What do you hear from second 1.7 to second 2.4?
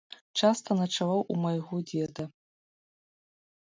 дзеда.